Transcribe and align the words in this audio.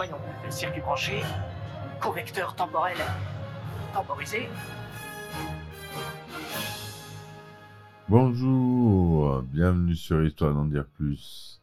Voyons, 0.00 0.16
circuit 0.48 0.80
branché, 0.80 1.20
correcteur 2.00 2.56
temporel 2.56 2.96
temporisé. 3.92 4.48
Bonjour, 8.08 9.42
bienvenue 9.42 9.94
sur 9.94 10.24
Histoire 10.24 10.54
d'en 10.54 10.64
dire 10.64 10.86
plus. 10.86 11.60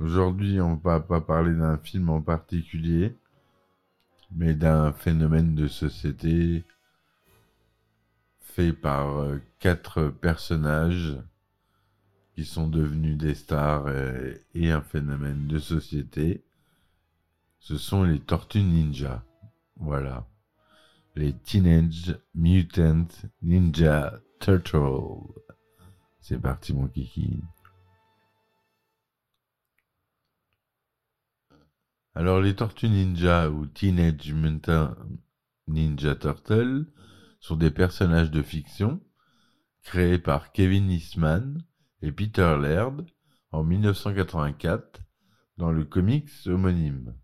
Aujourd'hui, 0.00 0.58
on 0.62 0.76
va 0.76 1.00
pas 1.00 1.20
parler 1.20 1.52
d'un 1.52 1.76
film 1.76 2.08
en 2.08 2.22
particulier, 2.22 3.14
mais 4.34 4.54
d'un 4.54 4.94
phénomène 4.94 5.54
de 5.54 5.68
société 5.68 6.64
fait 8.40 8.72
par 8.72 9.18
euh, 9.18 9.38
quatre 9.58 10.08
personnages 10.08 11.18
qui 12.34 12.46
sont 12.46 12.68
devenus 12.68 13.18
des 13.18 13.34
stars 13.34 13.90
et, 13.90 14.40
et 14.54 14.70
un 14.70 14.80
phénomène 14.80 15.46
de 15.46 15.58
société. 15.58 16.42
Ce 17.66 17.78
sont 17.78 18.02
les 18.02 18.20
Tortues 18.20 18.60
Ninja. 18.62 19.24
Voilà. 19.76 20.28
Les 21.14 21.32
Teenage 21.32 22.14
Mutant 22.34 23.06
Ninja 23.40 24.20
Turtles. 24.38 25.32
C'est 26.20 26.38
parti 26.38 26.74
mon 26.74 26.88
kiki. 26.88 27.40
Alors 32.14 32.42
les 32.42 32.54
Tortues 32.54 32.90
Ninja 32.90 33.48
ou 33.48 33.64
Teenage 33.64 34.34
Mutant 34.34 34.94
Ninja 35.66 36.14
Turtles 36.16 36.84
sont 37.40 37.56
des 37.56 37.70
personnages 37.70 38.30
de 38.30 38.42
fiction 38.42 39.00
créés 39.84 40.18
par 40.18 40.52
Kevin 40.52 40.90
Eastman 40.90 41.64
et 42.02 42.12
Peter 42.12 42.58
Laird 42.60 43.06
en 43.52 43.64
1984 43.64 45.00
dans 45.56 45.72
le 45.72 45.86
comics 45.86 46.28
homonyme. 46.44 47.14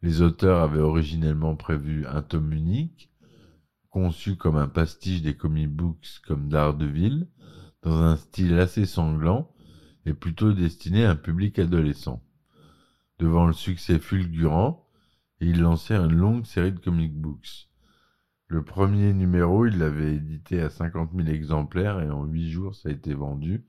Les 0.00 0.22
auteurs 0.22 0.62
avaient 0.62 0.78
originellement 0.78 1.56
prévu 1.56 2.06
un 2.06 2.22
tome 2.22 2.52
unique, 2.52 3.10
conçu 3.90 4.36
comme 4.36 4.56
un 4.56 4.68
pastiche 4.68 5.22
des 5.22 5.36
comic 5.36 5.68
books 5.68 6.20
comme 6.26 6.48
Daredevil, 6.48 7.26
dans 7.82 8.00
un 8.02 8.16
style 8.16 8.58
assez 8.58 8.86
sanglant 8.86 9.52
et 10.06 10.14
plutôt 10.14 10.52
destiné 10.52 11.04
à 11.04 11.10
un 11.10 11.16
public 11.16 11.58
adolescent. 11.58 12.22
Devant 13.18 13.46
le 13.46 13.52
succès 13.52 13.98
fulgurant, 13.98 14.88
ils 15.40 15.60
lancèrent 15.60 16.04
une 16.04 16.16
longue 16.16 16.46
série 16.46 16.72
de 16.72 16.78
comic 16.78 17.14
books. 17.14 17.68
Le 18.46 18.64
premier 18.64 19.12
numéro, 19.12 19.66
ils 19.66 19.78
l'avaient 19.78 20.14
édité 20.14 20.60
à 20.60 20.70
50 20.70 21.10
000 21.14 21.28
exemplaires 21.28 22.00
et 22.00 22.08
en 22.08 22.24
8 22.24 22.50
jours, 22.50 22.74
ça 22.74 22.88
a 22.88 22.92
été 22.92 23.14
vendu. 23.14 23.66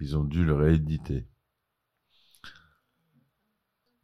Ils 0.00 0.16
ont 0.16 0.24
dû 0.24 0.44
le 0.44 0.54
rééditer. 0.54 1.26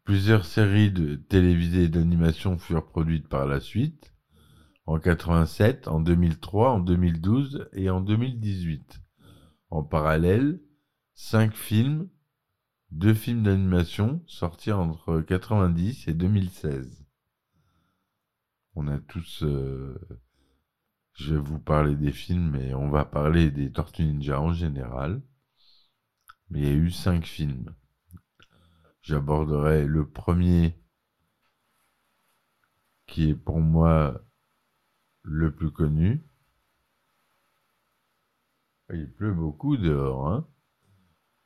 Plusieurs 0.08 0.46
séries 0.46 0.91
de 0.91 1.16
télévisées 1.16 1.82
et 1.82 1.88
d'animation 1.91 2.56
furent 2.56 2.86
produites 2.86 3.28
par 3.28 3.44
la 3.44 3.60
suite, 3.60 4.14
en 4.86 4.98
87, 4.98 5.86
en 5.86 6.00
2003, 6.00 6.70
en 6.70 6.78
2012 6.80 7.69
et 7.74 7.91
en 7.91 8.00
2018. 8.00 9.02
En 9.69 9.82
parallèle, 9.84 10.62
cinq 11.12 11.54
films, 11.54 12.08
deux 12.91 13.12
films 13.12 13.42
d'animation 13.42 14.24
sortis 14.26 14.72
entre 14.72 15.20
90 15.20 16.08
et 16.08 16.14
2016. 16.14 17.04
On 18.76 18.88
a 18.88 19.00
tous... 19.00 19.42
euh, 19.42 19.94
Je 21.12 21.34
vais 21.34 21.40
vous 21.42 21.58
parler 21.58 21.96
des 21.96 22.12
films, 22.12 22.52
mais 22.52 22.72
on 22.72 22.88
va 22.88 23.04
parler 23.04 23.50
des 23.50 23.70
Tortues 23.70 24.04
Ninja 24.04 24.40
en 24.40 24.54
général. 24.54 25.20
Mais 26.48 26.60
il 26.60 26.64
y 26.64 26.70
a 26.70 26.72
eu 26.72 26.90
cinq 26.90 27.26
films. 27.26 27.75
J'aborderai 29.08 29.86
le 29.86 30.06
premier 30.06 30.76
qui 33.06 33.30
est 33.30 33.34
pour 33.34 33.58
moi 33.58 34.20
le 35.22 35.50
plus 35.50 35.70
connu. 35.70 36.22
Il 38.92 39.10
pleut 39.10 39.32
beaucoup 39.32 39.78
dehors. 39.78 40.28
Hein 40.28 40.46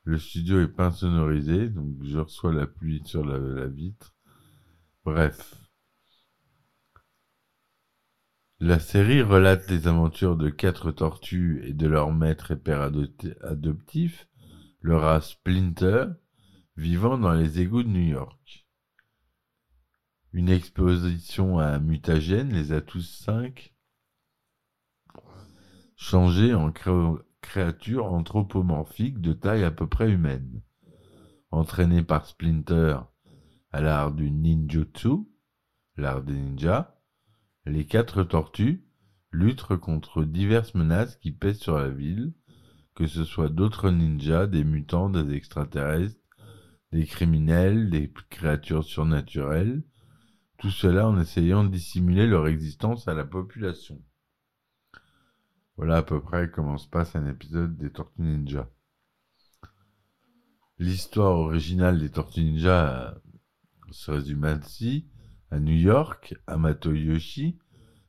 le 0.03 0.19
studio 0.19 0.61
est 0.61 0.75
pas 0.75 0.91
sonorisé, 0.91 1.69
donc 1.69 2.03
je 2.03 2.19
reçois 2.19 2.53
la 2.53 2.67
pluie 2.67 3.01
sur 3.05 3.25
la, 3.25 3.39
la 3.39 3.69
vitre. 3.69 4.13
Bref. 5.05 5.55
La 8.59 8.81
série 8.81 9.23
relate 9.23 9.71
les 9.71 9.87
aventures 9.87 10.37
de 10.37 10.51
quatre 10.51 10.91
tortues 10.91 11.63
et 11.65 11.75
de 11.75 11.87
leur 11.87 12.11
maître 12.11 12.51
et 12.51 12.57
père 12.57 12.81
adopti- 12.81 13.41
adoptif, 13.45 14.27
le 14.81 14.97
rat 14.97 15.21
Splinter, 15.21 16.07
vivant 16.83 17.17
dans 17.17 17.33
les 17.33 17.61
égouts 17.61 17.85
de 17.85 17.89
New 17.89 18.09
York. 18.09 18.67
Une 20.33 20.49
exposition 20.49 21.61
à 21.61 21.67
un 21.67 21.79
mutagène 21.79 22.53
les 22.53 22.73
a 22.73 22.81
tous 22.81 23.03
cinq 23.03 23.73
changés 25.95 26.55
en 26.55 26.73
cré- 26.73 27.23
créatures 27.41 28.13
anthropomorphiques 28.13 29.21
de 29.21 29.33
taille 29.33 29.63
à 29.63 29.71
peu 29.71 29.87
près 29.87 30.11
humaine. 30.11 30.61
Entraînés 31.53 32.03
par 32.03 32.27
Splinter 32.27 32.99
à 33.71 33.81
l'art 33.81 34.11
du 34.11 34.33
ninjutsu, 34.33 35.29
l'art 35.97 36.25
des 36.25 36.35
ninjas, 36.35 37.01
les 37.65 37.87
quatre 37.87 38.25
tortues 38.25 38.85
luttent 39.31 39.77
contre 39.77 40.25
diverses 40.25 40.75
menaces 40.75 41.15
qui 41.15 41.31
pèsent 41.31 41.61
sur 41.61 41.79
la 41.79 41.91
ville, 41.91 42.35
que 42.97 43.07
ce 43.07 43.25
soit 43.25 43.51
d'autres 43.51 43.91
ninjas, 43.91 44.49
des 44.49 44.65
mutants, 44.65 45.11
des 45.11 45.33
extraterrestres, 45.33 46.19
des 46.93 47.07
criminels, 47.07 47.91
des 47.91 48.13
créatures 48.31 48.85
surnaturelles, 48.85 49.83
tout 50.59 50.71
cela 50.71 51.09
en 51.09 51.19
essayant 51.19 51.65
de 51.65 51.71
dissimuler 51.71 52.27
leur 52.27 52.47
existence 52.47 53.09
à 53.09 53.15
la 53.15 53.25
population. 53.25 54.01
Voilà 55.77 55.97
à 55.99 56.03
peu 56.03 56.21
près 56.21 56.51
comment 56.51 56.79
se 56.79 56.89
passe 56.89 57.17
un 57.17 57.27
épisode 57.27 57.77
des 57.77 57.91
Tortues 57.91 58.23
Ninja. 58.23 58.71
L'histoire 60.79 61.39
originale 61.39 61.99
des 61.99 62.11
Tortues 62.11 62.45
Ninja 62.45 63.09
euh, 63.09 63.15
se 63.91 64.11
résume 64.11 64.45
ainsi. 64.45 65.09
À 65.51 65.61
New 65.61 65.75
York, 65.75 66.35
Amato 66.47 66.93
Yoshi, 66.93 67.59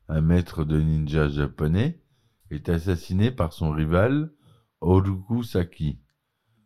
un 0.08 0.20
maître 0.20 0.64
de 0.64 0.80
ninja 0.80 1.28
japonais, 1.28 2.02
est 2.50 2.68
assassiné 2.68 3.30
par 3.30 3.52
son 3.52 3.70
rival 3.70 4.32
Oruku 4.80 5.42
Saki. 5.42 6.00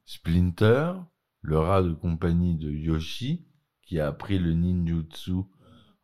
Splinter, 0.04 0.92
le 1.40 1.58
rat 1.58 1.82
de 1.82 1.92
compagnie 1.92 2.56
de 2.56 2.70
Yoshi, 2.70 3.46
qui 3.82 4.00
a 4.00 4.08
appris 4.08 4.38
le 4.38 4.52
ninjutsu 4.52 5.44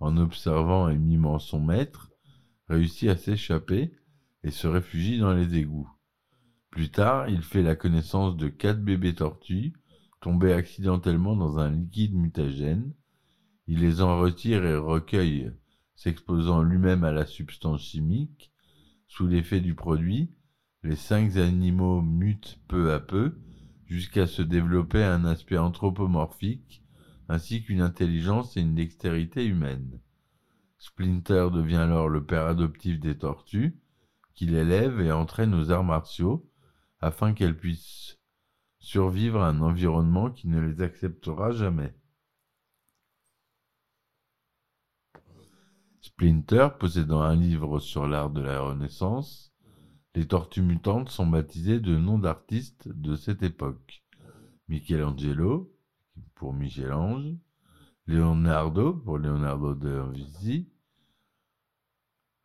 en 0.00 0.16
observant 0.16 0.88
et 0.88 0.96
mimant 0.96 1.38
son 1.38 1.60
maître, 1.60 2.10
réussit 2.68 3.08
à 3.08 3.16
s'échapper 3.16 3.92
et 4.42 4.50
se 4.50 4.66
réfugie 4.66 5.18
dans 5.18 5.32
les 5.32 5.56
égouts. 5.56 5.90
Plus 6.70 6.90
tard, 6.90 7.28
il 7.28 7.42
fait 7.42 7.62
la 7.62 7.76
connaissance 7.76 8.36
de 8.36 8.48
quatre 8.48 8.82
bébés 8.82 9.14
tortues 9.14 9.74
tombés 10.20 10.54
accidentellement 10.54 11.36
dans 11.36 11.58
un 11.58 11.70
liquide 11.70 12.14
mutagène. 12.14 12.94
Il 13.66 13.80
les 13.80 14.00
en 14.00 14.18
retire 14.18 14.64
et 14.64 14.74
recueille, 14.74 15.52
s'exposant 15.94 16.62
lui-même 16.62 17.04
à 17.04 17.12
la 17.12 17.26
substance 17.26 17.82
chimique. 17.82 18.50
Sous 19.06 19.26
l'effet 19.26 19.60
du 19.60 19.74
produit, 19.74 20.34
les 20.82 20.96
cinq 20.96 21.36
animaux 21.36 22.00
mutent 22.00 22.58
peu 22.68 22.92
à 22.92 23.00
peu 23.00 23.38
jusqu'à 23.94 24.26
se 24.26 24.42
développer 24.42 25.04
un 25.04 25.24
aspect 25.24 25.56
anthropomorphique 25.56 26.82
ainsi 27.28 27.62
qu'une 27.62 27.80
intelligence 27.80 28.56
et 28.56 28.60
une 28.60 28.74
dextérité 28.74 29.46
humaine. 29.46 30.00
Splinter 30.78 31.50
devient 31.52 31.76
alors 31.76 32.08
le 32.08 32.26
père 32.26 32.46
adoptif 32.46 32.98
des 32.98 33.16
tortues, 33.16 33.78
qu'il 34.34 34.56
élève 34.56 35.00
et 35.00 35.12
entraîne 35.12 35.54
aux 35.54 35.70
arts 35.70 35.84
martiaux, 35.84 36.50
afin 37.00 37.34
qu'elles 37.34 37.56
puissent 37.56 38.18
survivre 38.80 39.40
à 39.40 39.46
un 39.46 39.60
environnement 39.60 40.28
qui 40.28 40.48
ne 40.48 40.58
les 40.58 40.82
acceptera 40.82 41.52
jamais. 41.52 41.94
Splinter 46.00 46.70
possédant 46.80 47.22
un 47.22 47.36
livre 47.36 47.78
sur 47.78 48.08
l'art 48.08 48.30
de 48.30 48.40
la 48.40 48.60
Renaissance, 48.60 49.53
les 50.14 50.26
tortues 50.26 50.62
mutantes 50.62 51.10
sont 51.10 51.26
baptisées 51.26 51.80
de 51.80 51.96
noms 51.96 52.18
d'artistes 52.18 52.88
de 52.88 53.16
cette 53.16 53.42
époque. 53.42 54.04
Michelangelo, 54.68 55.74
pour 56.34 56.54
Michel-Ange, 56.54 57.34
Leonardo, 58.06 58.94
pour 58.94 59.18
Leonardo 59.18 59.74
da 59.74 60.04
Vinci, 60.04 60.68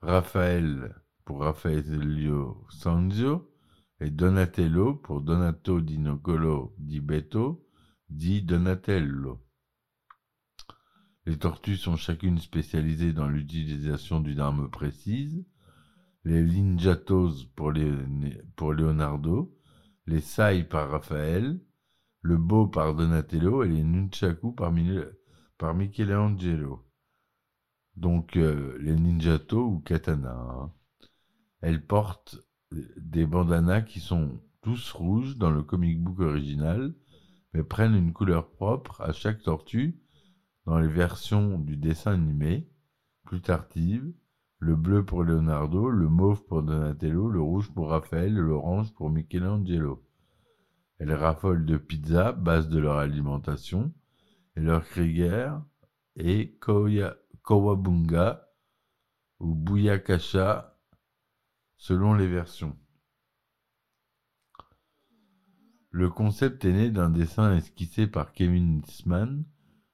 Raphaël, 0.02 0.96
pour 1.26 1.42
Raffaello 1.42 2.66
Sanzio, 2.70 3.52
et 4.00 4.10
Donatello, 4.10 4.96
pour 4.96 5.22
Donato 5.22 5.82
di 5.82 5.98
Nicolo 5.98 6.74
di 6.78 7.02
Beto, 7.02 7.68
dit 8.10 8.42
Donatello. 8.42 9.46
Les 11.26 11.38
tortues 11.38 11.76
sont 11.78 11.98
chacune 11.98 12.40
spécialisées 12.40 13.12
dans 13.14 13.28
l'utilisation 13.28 14.22
d'une 14.22 14.40
arme 14.40 14.70
précise. 14.70 15.46
Les 16.26 16.44
linjatos 16.44 17.46
pour, 17.56 17.72
Leonardo, 17.72 19.56
les 20.06 20.22
sai 20.22 20.64
par 20.64 20.90
Raphaël, 20.92 21.60
le 22.22 22.38
beau 22.38 22.68
par 22.68 22.94
Donatello 22.94 23.64
et 23.64 23.70
les 23.70 23.84
nunchaku 23.84 24.52
par, 24.52 24.74
par 25.58 25.74
Michelangelo. 25.74 26.86
Donc 27.96 28.38
euh, 28.38 28.78
les 28.80 28.96
ninjato 28.96 29.66
ou 29.66 29.80
katana. 29.80 30.32
Hein. 30.34 30.74
Elles 31.62 31.86
portent 31.86 32.40
des 32.72 33.26
bandanas 33.26 33.82
qui 33.82 34.00
sont 34.00 34.42
tous 34.62 34.92
rouges 34.92 35.38
dans 35.38 35.52
le 35.52 35.64
comic 35.64 36.02
book 36.02 36.20
original, 36.20 36.94
mais 37.54 37.64
prennent 37.64 37.96
une 37.96 38.14
couleur 38.14 38.52
propre 38.52 39.02
à 39.02 39.14
chaque 39.14 39.42
tortue 39.42 40.00
dans 40.66 40.80
les 40.80 40.88
versions 40.88 41.58
du 41.58 41.78
dessin 41.78 42.14
animé, 42.14 42.70
plus 43.24 43.42
tardives, 43.42 44.14
le 44.60 44.76
bleu 44.76 45.06
pour 45.06 45.24
Leonardo, 45.24 45.90
le 45.90 46.10
mauve 46.10 46.44
pour 46.46 46.64
Donatello, 46.64 47.30
le 47.30 47.42
rouge 47.42 47.72
pour 47.74 47.90
Raphaël 47.90 48.34
et 48.34 48.42
l'orange 48.42 48.94
pour 48.94 49.10
Michelangelo. 49.10 50.06
Elles 50.98 51.14
raffolent 51.14 51.66
de 51.66 51.78
pizza, 51.78 52.34
base 52.34 52.68
de 52.68 52.78
leur 52.78 52.98
alimentation, 52.98 53.94
et 54.58 54.60
leur 54.60 54.84
Krieger 54.84 55.62
est 56.18 56.60
Kowabunga 57.42 58.50
ou 59.40 59.56
Buyakasha 59.56 60.78
selon 61.78 62.14
les 62.14 62.28
versions. 62.28 62.78
Le 65.92 66.10
concept 66.10 66.66
est 66.66 66.74
né 66.74 66.90
d'un 66.92 67.10
dessin 67.10 67.56
esquissé 67.56 68.06
par 68.06 68.34
Kevin 68.34 68.82
Eastman 68.86 69.46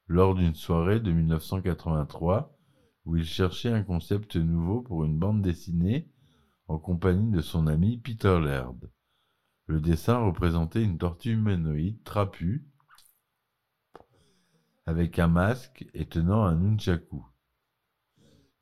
lors 0.08 0.34
d'une 0.34 0.56
soirée 0.56 0.98
de 0.98 1.12
1983 1.12 2.55
où 3.06 3.16
il 3.16 3.24
cherchait 3.24 3.72
un 3.72 3.84
concept 3.84 4.36
nouveau 4.36 4.82
pour 4.82 5.04
une 5.04 5.18
bande 5.18 5.40
dessinée 5.40 6.10
en 6.68 6.78
compagnie 6.78 7.30
de 7.30 7.40
son 7.40 7.68
ami 7.68 7.98
Peter 7.98 8.38
Laird. 8.40 8.90
Le 9.68 9.80
dessin 9.80 10.18
représentait 10.18 10.82
une 10.82 10.98
tortue 10.98 11.32
humanoïde 11.32 12.02
trapue 12.02 12.66
avec 14.86 15.18
un 15.18 15.28
masque 15.28 15.86
et 15.94 16.06
tenant 16.06 16.44
un 16.44 16.56
nunchaku. 16.56 17.24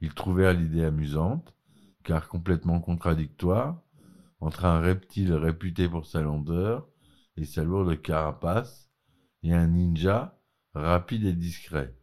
Ils 0.00 0.14
trouvèrent 0.14 0.54
l'idée 0.54 0.84
amusante, 0.84 1.54
car 2.02 2.28
complètement 2.28 2.80
contradictoire, 2.80 3.82
entre 4.40 4.66
un 4.66 4.80
reptile 4.80 5.32
réputé 5.32 5.88
pour 5.88 6.06
sa 6.06 6.20
longueur 6.20 6.86
et 7.36 7.46
sa 7.46 7.64
lourde 7.64 8.00
carapace, 8.00 8.90
et 9.42 9.52
un 9.52 9.68
ninja 9.68 10.38
rapide 10.74 11.24
et 11.24 11.32
discret. 11.32 11.96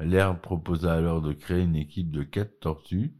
L'herbe 0.00 0.40
proposa 0.40 0.94
alors 0.94 1.20
de 1.20 1.34
créer 1.34 1.62
une 1.62 1.76
équipe 1.76 2.10
de 2.10 2.22
quatre 2.22 2.58
tortues, 2.60 3.14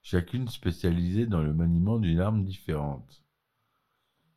chacune 0.00 0.48
spécialisée 0.48 1.26
dans 1.26 1.42
le 1.42 1.52
maniement 1.52 1.98
d'une 1.98 2.20
arme 2.20 2.42
différente. 2.42 3.22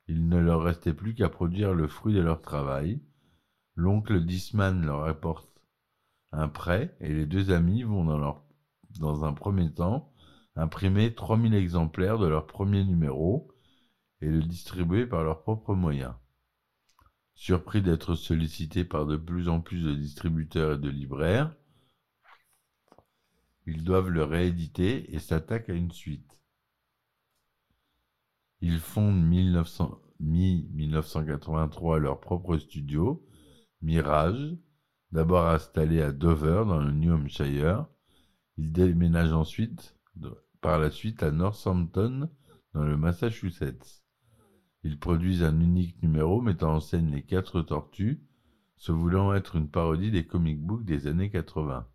Il 0.07 0.27
ne 0.27 0.37
leur 0.37 0.61
restait 0.61 0.93
plus 0.93 1.15
qu'à 1.15 1.29
produire 1.29 1.73
le 1.73 1.87
fruit 1.87 2.13
de 2.13 2.19
leur 2.19 2.41
travail. 2.41 3.01
L'oncle 3.75 4.25
Disman 4.25 4.85
leur 4.85 5.05
apporte 5.05 5.49
un 6.33 6.49
prêt 6.49 6.97
et 6.99 7.13
les 7.13 7.25
deux 7.25 7.51
amis 7.51 7.83
vont 7.83 8.03
dans, 8.99 9.23
un 9.23 9.33
premier 9.33 9.73
temps 9.73 10.11
imprimer 10.57 11.15
3000 11.15 11.53
exemplaires 11.53 12.19
de 12.19 12.27
leur 12.27 12.45
premier 12.45 12.83
numéro 12.83 13.51
et 14.19 14.27
le 14.27 14.41
distribuer 14.41 15.05
par 15.05 15.23
leurs 15.23 15.43
propres 15.43 15.75
moyens. 15.75 16.13
Surpris 17.35 17.81
d'être 17.81 18.15
sollicités 18.15 18.83
par 18.83 19.05
de 19.05 19.15
plus 19.15 19.47
en 19.47 19.61
plus 19.61 19.81
de 19.81 19.93
distributeurs 19.93 20.73
et 20.73 20.77
de 20.77 20.89
libraires, 20.89 21.55
ils 23.65 23.83
doivent 23.83 24.09
le 24.09 24.23
rééditer 24.23 25.13
et 25.13 25.19
s'attaquent 25.19 25.69
à 25.69 25.73
une 25.73 25.91
suite. 25.91 26.39
Ils 28.61 28.79
fondent 28.79 29.21
mi-1983 29.21 31.97
leur 31.97 32.19
propre 32.19 32.57
studio, 32.57 33.25
Mirage, 33.81 34.55
d'abord 35.11 35.47
installé 35.47 36.01
à 36.01 36.11
Dover 36.11 36.63
dans 36.67 36.79
le 36.79 36.91
New 36.91 37.13
Hampshire. 37.13 37.85
Ils 38.57 38.71
déménagent 38.71 39.33
ensuite, 39.33 39.97
par 40.61 40.79
la 40.79 40.89
suite, 40.89 41.23
à 41.23 41.31
Northampton 41.31 42.29
dans 42.73 42.83
le 42.83 42.97
Massachusetts. 42.97 44.03
Ils 44.83 44.99
produisent 44.99 45.43
un 45.43 45.59
unique 45.59 46.01
numéro 46.03 46.41
mettant 46.41 46.75
en 46.75 46.79
scène 46.79 47.11
les 47.11 47.23
quatre 47.23 47.61
tortues, 47.61 48.21
se 48.77 48.91
voulant 48.91 49.33
être 49.33 49.55
une 49.55 49.69
parodie 49.69 50.11
des 50.11 50.25
comic 50.25 50.61
books 50.61 50.85
des 50.85 51.07
années 51.07 51.29
80. 51.29 51.87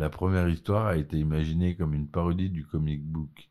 La 0.00 0.08
première 0.08 0.48
histoire 0.48 0.86
a 0.86 0.96
été 0.96 1.18
imaginée 1.18 1.76
comme 1.76 1.92
une 1.92 2.08
parodie 2.08 2.48
du 2.48 2.64
comic 2.64 3.04
book 3.04 3.50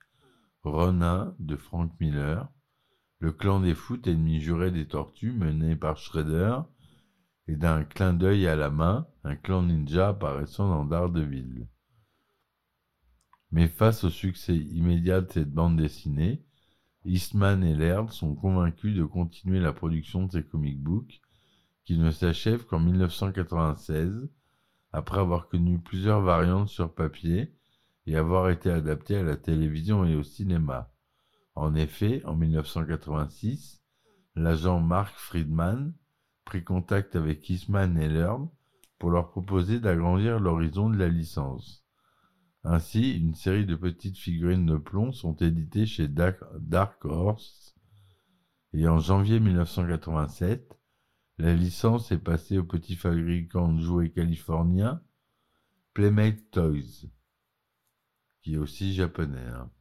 Ronin 0.63 1.35
de 1.37 1.55
Frank 1.55 1.91
Miller, 1.99 2.49
le 3.19 3.31
clan 3.31 3.59
des 3.59 3.75
foot 3.75 4.07
ennemi 4.07 4.41
juré 4.41 4.71
des 4.71 4.87
tortues 4.87 5.31
mené 5.31 5.75
par 5.75 5.97
Shredder, 5.97 6.57
et 7.47 7.55
d'un 7.55 7.83
clin 7.83 8.13
d'œil 8.13 8.47
à 8.47 8.55
la 8.55 8.71
main, 8.71 9.05
un 9.23 9.35
clan 9.35 9.61
ninja 9.61 10.07
apparaissant 10.07 10.67
dans 10.67 10.85
Daredevil. 10.85 11.67
Mais 13.51 13.67
face 13.67 14.03
au 14.03 14.09
succès 14.09 14.57
immédiat 14.57 15.21
de 15.21 15.31
cette 15.31 15.53
bande 15.53 15.77
dessinée, 15.77 16.43
Eastman 17.05 17.63
et 17.63 17.75
Laird 17.75 18.09
sont 18.09 18.33
convaincus 18.33 18.95
de 18.95 19.03
continuer 19.03 19.59
la 19.59 19.71
production 19.71 20.25
de 20.25 20.31
ces 20.31 20.43
comic 20.43 20.81
books, 20.81 21.21
qui 21.85 21.99
ne 21.99 22.09
s'achèvent 22.09 22.65
qu'en 22.65 22.79
1996, 22.79 24.31
après 24.91 25.19
avoir 25.19 25.47
connu 25.49 25.79
plusieurs 25.79 26.21
variantes 26.21 26.69
sur 26.69 26.93
papier 26.93 27.53
et 28.05 28.15
avoir 28.15 28.49
été 28.49 28.71
adaptés 28.71 29.17
à 29.17 29.23
la 29.23 29.37
télévision 29.37 30.05
et 30.05 30.15
au 30.15 30.23
cinéma. 30.23 30.91
En 31.55 31.75
effet, 31.75 32.21
en 32.25 32.35
1986, 32.35 33.83
l'agent 34.35 34.79
Mark 34.79 35.15
Friedman 35.15 35.93
prit 36.45 36.63
contact 36.63 37.15
avec 37.15 37.47
Eastman 37.49 37.97
et 37.97 38.07
Laird 38.07 38.47
pour 38.97 39.11
leur 39.11 39.29
proposer 39.29 39.79
d'agrandir 39.79 40.39
l'horizon 40.39 40.89
de 40.89 40.97
la 40.97 41.09
licence. 41.09 41.85
Ainsi, 42.63 43.17
une 43.17 43.35
série 43.35 43.65
de 43.65 43.75
petites 43.75 44.17
figurines 44.17 44.65
de 44.65 44.77
plomb 44.77 45.11
sont 45.11 45.35
éditées 45.35 45.85
chez 45.85 46.07
Dark 46.07 47.05
Horse 47.05 47.75
et 48.73 48.87
en 48.87 48.99
janvier 48.99 49.39
1987, 49.39 50.78
la 51.39 51.55
licence 51.55 52.11
est 52.11 52.19
passée 52.19 52.57
au 52.57 52.65
petit 52.65 52.95
fabricant 52.95 53.71
de 53.71 53.81
jouets 53.81 54.11
californien 54.11 55.01
Playmate 55.93 56.51
Toys, 56.51 57.07
qui 58.41 58.55
est 58.55 58.57
aussi 58.57 58.93
japonais. 58.93 59.47
Hein. 59.47 59.71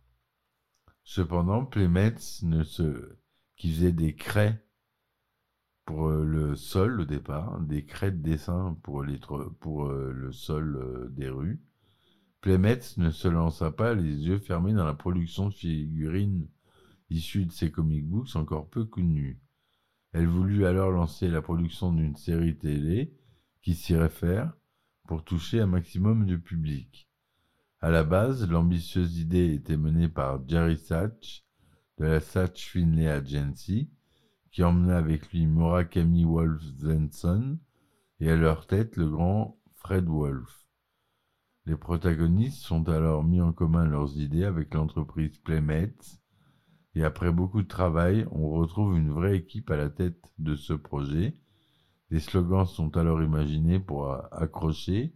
Cependant, 1.02 1.64
Playmates 1.64 2.44
qui 3.56 3.72
faisait 3.72 3.92
des 3.92 4.14
craies 4.14 4.64
pour 5.84 6.08
euh, 6.08 6.24
le 6.24 6.54
sol 6.54 7.00
au 7.00 7.04
départ, 7.04 7.60
des 7.60 7.84
craies 7.84 8.12
de 8.12 8.22
dessin 8.22 8.78
pour 8.82 9.02
euh, 9.02 10.12
le 10.12 10.32
sol 10.32 10.76
euh, 10.76 11.08
des 11.10 11.28
rues, 11.28 11.60
Playmates 12.40 12.96
ne 12.98 13.10
se 13.10 13.26
lança 13.26 13.72
pas 13.72 13.94
les 13.94 14.28
yeux 14.28 14.38
fermés 14.38 14.74
dans 14.74 14.84
la 14.84 14.94
production 14.94 15.48
de 15.48 15.54
figurines 15.54 16.48
issues 17.10 17.46
de 17.46 17.52
ses 17.52 17.72
comic 17.72 18.06
books 18.06 18.36
encore 18.36 18.68
peu 18.68 18.84
connues. 18.84 19.40
Elle 20.12 20.26
voulut 20.26 20.64
alors 20.64 20.90
lancer 20.90 21.28
la 21.28 21.42
production 21.42 21.92
d'une 21.92 22.16
série 22.16 22.56
télé 22.56 23.14
qui 23.62 23.74
s'y 23.74 23.94
réfère 23.94 24.52
pour 25.06 25.24
toucher 25.24 25.60
un 25.60 25.66
maximum 25.66 26.26
de 26.26 26.36
public. 26.36 27.08
À 27.80 27.90
la 27.90 28.04
base, 28.04 28.48
l'ambitieuse 28.48 29.18
idée 29.18 29.54
était 29.54 29.76
menée 29.76 30.08
par 30.08 30.46
Jerry 30.48 30.78
Satch 30.78 31.44
de 31.98 32.06
la 32.06 32.20
Satch 32.20 32.70
Finlay 32.70 33.08
Agency, 33.08 33.90
qui 34.50 34.64
emmena 34.64 34.96
avec 34.96 35.30
lui 35.32 35.46
Murakami 35.46 36.24
Wolf 36.24 36.62
Zenson 36.78 37.58
et 38.20 38.30
à 38.30 38.36
leur 38.36 38.66
tête 38.66 38.96
le 38.96 39.08
grand 39.08 39.58
Fred 39.74 40.06
Wolf. 40.06 40.66
Les 41.66 41.76
protagonistes 41.76 42.62
sont 42.62 42.88
alors 42.88 43.24
mis 43.24 43.40
en 43.40 43.52
commun 43.52 43.84
leurs 43.84 44.16
idées 44.18 44.44
avec 44.44 44.74
l'entreprise 44.74 45.36
Playmates, 45.38 46.17
et 46.98 47.04
après 47.04 47.30
beaucoup 47.30 47.62
de 47.62 47.68
travail, 47.68 48.26
on 48.32 48.50
retrouve 48.50 48.96
une 48.98 49.12
vraie 49.12 49.36
équipe 49.36 49.70
à 49.70 49.76
la 49.76 49.88
tête 49.88 50.20
de 50.38 50.56
ce 50.56 50.72
projet. 50.72 51.36
Des 52.10 52.18
slogans 52.18 52.66
sont 52.66 52.96
alors 52.96 53.22
imaginés 53.22 53.78
pour 53.78 54.12
accrocher, 54.34 55.14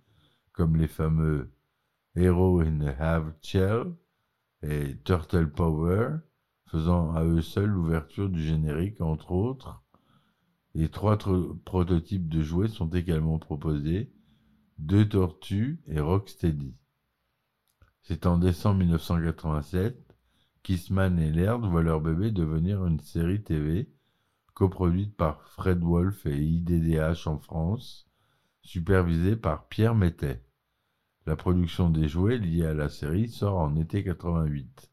comme 0.52 0.76
les 0.76 0.86
fameux 0.86 1.52
Hero 2.14 2.60
in 2.60 2.82
a 2.82 2.90
Half 2.92 3.24
Shell 3.42 3.86
et 4.62 4.96
Turtle 5.02 5.50
Power, 5.50 6.18
faisant 6.66 7.12
à 7.16 7.24
eux 7.24 7.42
seuls 7.42 7.70
l'ouverture 7.70 8.28
du 8.30 8.40
générique, 8.40 9.00
entre 9.00 9.32
autres. 9.32 9.82
Et 10.76 10.88
trois 10.88 11.16
tro- 11.16 11.54
prototypes 11.64 12.28
de 12.28 12.42
jouets 12.42 12.68
sont 12.68 12.90
également 12.90 13.40
proposés, 13.40 14.12
deux 14.78 15.08
tortues 15.08 15.82
et 15.88 15.98
Rocksteady. 15.98 16.76
C'est 18.02 18.24
en 18.26 18.38
décembre 18.38 18.78
1987 18.78 20.11
qu'Eastman 20.62 21.18
et 21.18 21.30
Laird 21.30 21.64
voient 21.64 21.82
leur 21.82 22.00
bébé 22.00 22.30
devenir 22.30 22.86
une 22.86 23.00
série 23.00 23.42
TV 23.42 23.90
coproduite 24.54 25.16
par 25.16 25.42
Fred 25.48 25.82
Wolf 25.82 26.26
et 26.26 26.38
IDDH 26.38 27.26
en 27.26 27.38
France, 27.38 28.06
supervisée 28.60 29.36
par 29.36 29.66
Pierre 29.68 29.94
Mettet. 29.94 30.44
La 31.26 31.36
production 31.36 31.90
des 31.90 32.08
jouets 32.08 32.38
liés 32.38 32.66
à 32.66 32.74
la 32.74 32.88
série 32.88 33.28
sort 33.28 33.58
en 33.58 33.76
été 33.76 34.04
88. 34.04 34.92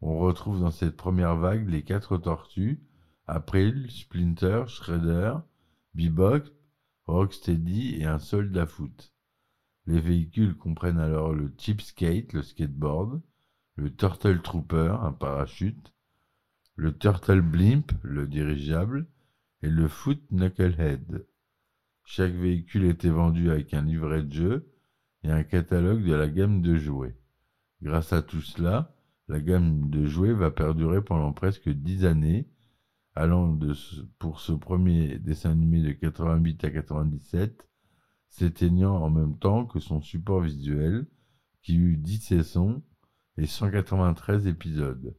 On 0.00 0.18
retrouve 0.18 0.60
dans 0.60 0.70
cette 0.70 0.96
première 0.96 1.36
vague 1.36 1.68
les 1.68 1.82
quatre 1.82 2.18
tortues, 2.18 2.82
April, 3.26 3.90
Splinter, 3.90 4.64
Shredder, 4.66 5.34
Bebop, 5.94 6.44
Rocksteady 7.06 7.96
et 8.00 8.04
un 8.04 8.18
soldat 8.18 8.66
foot. 8.66 9.12
Les 9.86 10.00
véhicules 10.00 10.56
comprennent 10.56 10.98
alors 10.98 11.32
le 11.32 11.52
Chip 11.58 11.80
Skate, 11.80 12.32
le 12.32 12.42
skateboard, 12.42 13.20
le 13.76 13.94
Turtle 13.94 14.40
Trooper, 14.40 14.96
un 15.02 15.12
parachute, 15.12 15.92
le 16.76 16.96
Turtle 16.96 17.40
Blimp, 17.40 17.92
le 18.02 18.26
dirigeable, 18.26 19.08
et 19.62 19.68
le 19.68 19.88
Foot 19.88 20.20
Knucklehead. 20.30 21.26
Chaque 22.04 22.34
véhicule 22.34 22.84
était 22.84 23.10
vendu 23.10 23.50
avec 23.50 23.74
un 23.74 23.82
livret 23.82 24.22
de 24.22 24.32
jeu 24.32 24.72
et 25.22 25.30
un 25.30 25.42
catalogue 25.42 26.04
de 26.04 26.14
la 26.14 26.28
gamme 26.28 26.60
de 26.60 26.76
jouets. 26.76 27.16
Grâce 27.82 28.12
à 28.12 28.22
tout 28.22 28.42
cela, 28.42 28.94
la 29.28 29.40
gamme 29.40 29.88
de 29.88 30.04
jouets 30.04 30.34
va 30.34 30.50
perdurer 30.50 31.02
pendant 31.02 31.32
presque 31.32 31.68
dix 31.68 32.04
années, 32.04 32.48
allant 33.14 33.52
de 33.52 33.72
pour 34.18 34.40
ce 34.40 34.52
premier 34.52 35.18
dessin 35.18 35.50
animé 35.50 35.80
de 35.80 35.92
88 35.92 36.64
à 36.64 36.70
97, 36.70 37.68
s'éteignant 38.28 38.96
en 38.96 39.10
même 39.10 39.38
temps 39.38 39.64
que 39.64 39.80
son 39.80 40.00
support 40.02 40.42
visuel, 40.42 41.06
qui 41.62 41.76
eut 41.76 41.96
10 41.96 42.18
saisons 42.18 42.82
et 43.36 43.46
193 43.46 44.46
épisodes. 44.46 45.16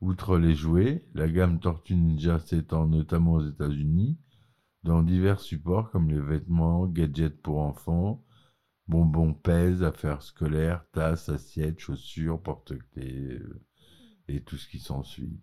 Outre 0.00 0.38
les 0.38 0.54
jouets, 0.54 1.06
la 1.14 1.28
gamme 1.28 1.60
Tortue 1.60 1.96
Ninja 1.96 2.38
s'étend 2.38 2.86
notamment 2.86 3.34
aux 3.34 3.48
États-Unis, 3.48 4.18
dans 4.82 5.02
divers 5.02 5.40
supports 5.40 5.90
comme 5.90 6.10
les 6.10 6.20
vêtements, 6.20 6.86
gadgets 6.86 7.40
pour 7.40 7.60
enfants, 7.60 8.24
bonbons 8.86 9.32
pèse, 9.32 9.82
affaires 9.82 10.22
scolaires, 10.22 10.84
tasses, 10.92 11.28
assiettes, 11.28 11.80
chaussures, 11.80 12.42
porte-clés 12.42 13.38
euh, 13.40 13.62
et 14.28 14.42
tout 14.42 14.56
ce 14.56 14.68
qui 14.68 14.78
s'ensuit. 14.78 15.40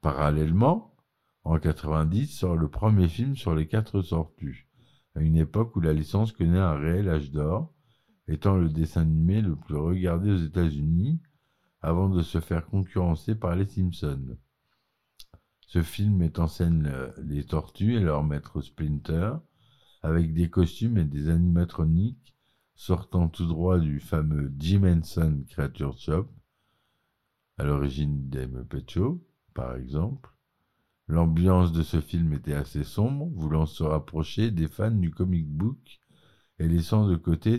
Parallèlement, 0.00 0.96
en 1.44 1.58
90 1.58 2.26
sort 2.26 2.56
le 2.56 2.68
premier 2.68 3.08
film 3.08 3.36
sur 3.36 3.54
les 3.54 3.68
quatre 3.68 4.02
tortues, 4.02 4.68
à 5.14 5.20
une 5.20 5.36
époque 5.36 5.76
où 5.76 5.80
la 5.80 5.92
licence 5.92 6.32
connaît 6.32 6.58
un 6.58 6.74
réel 6.74 7.08
âge 7.08 7.30
d'or, 7.30 7.73
étant 8.28 8.56
le 8.56 8.68
dessin 8.68 9.02
animé 9.02 9.40
le 9.42 9.56
plus 9.56 9.76
regardé 9.76 10.30
aux 10.30 10.44
États-Unis, 10.44 11.20
avant 11.80 12.08
de 12.08 12.22
se 12.22 12.40
faire 12.40 12.66
concurrencer 12.66 13.34
par 13.34 13.54
les 13.54 13.66
Simpsons. 13.66 14.38
Ce 15.66 15.82
film 15.82 16.16
met 16.16 16.38
en 16.38 16.46
scène 16.46 16.86
euh, 16.86 17.10
les 17.22 17.44
tortues 17.44 17.94
et 17.94 18.00
leur 18.00 18.22
maître 18.24 18.62
Splinter, 18.62 19.32
avec 20.02 20.32
des 20.32 20.48
costumes 20.48 20.98
et 20.98 21.04
des 21.04 21.28
animatroniques 21.28 22.34
sortant 22.74 23.28
tout 23.28 23.46
droit 23.46 23.78
du 23.78 24.00
fameux 24.00 24.52
Jim 24.58 24.84
Henson 24.84 25.44
Creature 25.48 25.96
Shop, 25.98 26.28
à 27.58 27.64
l'origine 27.64 28.28
des 28.28 28.46
Muppet 28.46 28.84
par 29.54 29.76
exemple. 29.76 30.30
L'ambiance 31.06 31.72
de 31.72 31.82
ce 31.82 32.00
film 32.00 32.32
était 32.32 32.54
assez 32.54 32.82
sombre, 32.82 33.28
voulant 33.34 33.66
se 33.66 33.82
rapprocher 33.82 34.50
des 34.50 34.68
fans 34.68 34.90
du 34.90 35.10
comic 35.10 35.46
book 35.46 36.00
et 36.58 36.66
laissant 36.66 37.06
de 37.06 37.16
côté 37.16 37.58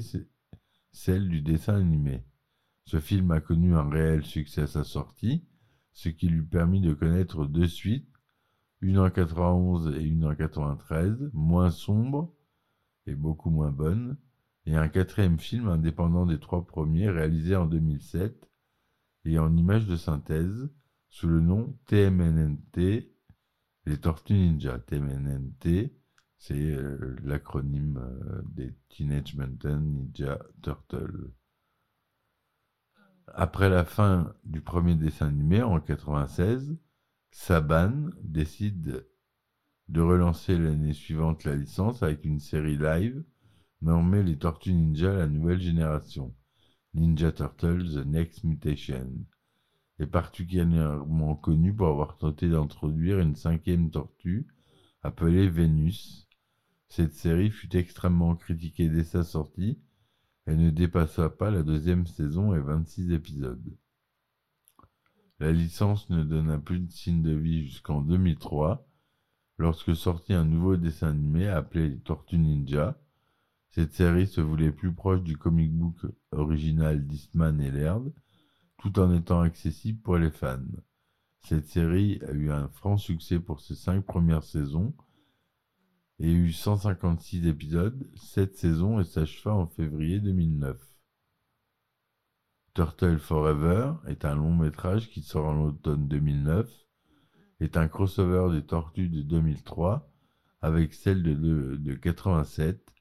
celle 0.96 1.28
du 1.28 1.42
dessin 1.42 1.76
animé. 1.76 2.24
Ce 2.86 3.00
film 3.00 3.32
a 3.32 3.42
connu 3.42 3.76
un 3.76 3.90
réel 3.90 4.24
succès 4.24 4.62
à 4.62 4.68
sa 4.68 4.86
sortie, 4.86 5.46
ce 5.92 6.08
qui 6.08 6.30
lui 6.30 6.42
permit 6.42 6.80
de 6.80 6.94
connaître 6.94 7.46
deux 7.46 7.68
suites, 7.68 8.10
une 8.80 9.00
en 9.00 9.10
91 9.10 9.94
et 9.98 10.04
une 10.04 10.26
en 10.26 10.34
93, 10.34 11.32
moins 11.34 11.70
sombres 11.70 12.34
et 13.08 13.14
beaucoup 13.14 13.50
moins 13.50 13.72
bonnes, 13.72 14.18
et 14.66 14.76
un 14.76 14.88
quatrième 14.88 15.38
film 15.38 15.68
indépendant 15.68 16.26
des 16.26 16.40
trois 16.40 16.66
premiers 16.66 17.10
réalisé 17.10 17.56
en 17.56 17.66
2007 17.66 18.50
et 19.26 19.38
en 19.38 19.56
images 19.58 19.88
de 19.88 19.98
synthèse 19.98 20.70
sous 21.10 21.28
le 21.28 21.42
nom 21.42 21.78
TMNT, 21.88 23.12
les 23.86 23.98
Tortues 24.00 24.34
Ninja. 24.34 24.80
TMNT, 24.80 25.94
c'est 26.48 26.54
euh, 26.54 27.16
l'acronyme 27.24 27.98
euh, 27.98 28.42
des 28.54 28.72
Teenage 28.90 29.34
Mutant 29.36 29.80
Ninja 29.80 30.38
Turtles. 30.62 31.32
Après 33.34 33.68
la 33.68 33.84
fin 33.84 34.32
du 34.44 34.62
premier 34.62 34.94
dessin 34.94 35.30
animé 35.30 35.64
en 35.64 35.80
96, 35.80 36.78
Saban 37.32 38.12
décide 38.22 39.08
de 39.88 40.02
relancer 40.02 40.56
l'année 40.56 40.94
suivante 40.94 41.46
la 41.46 41.56
licence 41.56 42.04
avec 42.04 42.24
une 42.24 42.40
série 42.40 42.78
live 42.78 43.24
nommée 43.82 44.22
Les 44.22 44.38
Tortues 44.38 44.74
Ninja 44.74 45.14
la 45.14 45.28
nouvelle 45.28 45.62
génération, 45.62 46.36
Ninja 46.94 47.32
Turtles 47.32 47.96
The 47.96 48.06
Next 48.06 48.44
Mutation, 48.44 49.10
est 49.98 50.06
particulièrement 50.06 51.36
connu 51.36 51.74
pour 51.74 51.88
avoir 51.88 52.18
tenté 52.18 52.50
d'introduire 52.50 53.20
une 53.20 53.36
cinquième 53.36 53.90
tortue 53.90 54.46
appelée 55.02 55.50
Vénus. 55.50 56.25
Cette 56.88 57.14
série 57.14 57.52
fut 57.52 57.76
extrêmement 57.76 58.36
critiquée 58.36 58.90
dès 58.90 59.04
sa 59.04 59.24
sortie 59.24 59.80
et 60.48 60.56
ne 60.56 60.70
dépassa 60.70 61.30
pas 61.30 61.52
la 61.52 61.64
deuxième 61.64 62.06
saison 62.06 62.54
et 62.56 62.60
26 62.60 63.12
épisodes. 63.12 63.78
La 65.40 65.52
licence 65.52 66.10
ne 66.10 66.24
donna 66.24 66.58
plus 66.60 66.80
de 66.80 66.92
signe 66.92 67.22
de 67.22 67.34
vie 67.34 67.66
jusqu'en 67.66 68.02
2003, 68.02 68.88
lorsque 69.58 69.96
sortit 69.96 70.34
un 70.34 70.46
nouveau 70.46 70.78
dessin 70.78 71.10
animé 71.10 71.48
appelé 71.48 71.90
Les 71.90 72.00
Tortues 72.00 72.38
Ninja. 72.38 72.98
Cette 73.72 73.94
série 73.94 74.28
se 74.28 74.40
voulait 74.40 74.72
plus 74.72 74.94
proche 74.94 75.22
du 75.22 75.38
comic 75.38 75.74
book 75.74 76.06
original 76.32 77.06
d'Eastman 77.06 77.60
et 77.60 77.72
Laird, 77.72 78.14
tout 78.78 78.98
en 79.00 79.14
étant 79.14 79.42
accessible 79.42 80.00
pour 80.02 80.18
les 80.18 80.32
fans. 80.32 80.60
Cette 81.42 81.68
série 81.68 82.22
a 82.28 82.32
eu 82.32 82.52
un 82.52 82.70
franc 82.70 82.98
succès 82.98 83.40
pour 83.40 83.60
ses 83.60 83.76
cinq 83.76 84.06
premières 84.06 84.44
saisons 84.44 84.94
et 86.20 86.32
eut 86.32 86.52
156 86.52 87.48
épisodes, 87.48 88.10
7 88.16 88.56
saisons 88.56 89.00
et 89.00 89.04
s'acheva 89.04 89.54
en 89.54 89.68
février 89.68 90.20
2009. 90.20 90.78
Turtle 92.74 93.20
Forever 93.20 93.94
est 94.08 94.26
un 94.26 94.36
long 94.36 94.54
métrage 94.56 95.10
qui 95.10 95.22
sort 95.22 95.46
en 95.46 95.62
automne 95.62 96.08
2009, 96.08 96.70
est 97.60 97.78
un 97.78 97.88
crossover 97.88 98.54
des 98.54 98.66
Tortues 98.66 99.10
de 99.10 99.22
2003 99.22 100.12
avec 100.62 100.94
celle 100.94 101.24
de, 101.24 101.34
de, 101.34 101.76
de 101.76 101.94
87, 101.94 102.94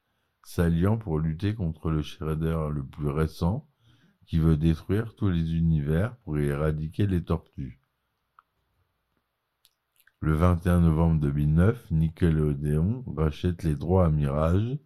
s'alliant 0.44 0.98
pour 0.98 1.18
lutter 1.18 1.54
contre 1.54 1.90
le 1.90 2.02
Shredder 2.02 2.68
le 2.72 2.84
plus 2.84 3.08
récent 3.08 3.68
qui 4.26 4.38
veut 4.38 4.56
détruire 4.56 5.14
tous 5.14 5.28
les 5.28 5.54
univers 5.54 6.16
pour 6.18 6.38
éradiquer 6.38 7.06
les 7.06 7.22
tortues. 7.22 7.83
Le 10.24 10.32
21 10.32 10.80
novembre 10.80 11.20
2009, 11.20 11.90
Nickelodeon 11.90 13.04
rachète 13.14 13.62
les 13.62 13.74
droits 13.74 14.06
à 14.06 14.08
Mirage, 14.08 14.78